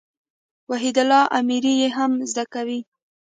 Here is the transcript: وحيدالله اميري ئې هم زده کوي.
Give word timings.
وحيدالله 0.71 1.21
اميري 1.39 1.73
ئې 1.81 1.87
هم 1.97 2.11
زده 2.31 2.43
کوي. 2.53 2.79